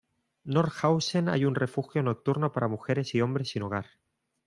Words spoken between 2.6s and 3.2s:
mujeres